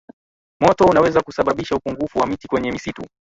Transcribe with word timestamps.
moto 0.59 0.85
unaweza 0.85 1.21
kusababisha 1.21 1.75
upungufu 1.75 2.19
wa 2.19 2.27
miti 2.27 2.47
kwenye 2.47 2.71
misitu 2.71 3.05